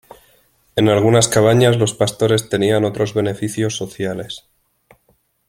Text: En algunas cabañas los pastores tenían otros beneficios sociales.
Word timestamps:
En 0.75 0.89
algunas 0.89 1.27
cabañas 1.27 1.77
los 1.77 1.93
pastores 1.93 2.49
tenían 2.49 2.85
otros 2.85 3.13
beneficios 3.13 3.77
sociales. 3.77 4.49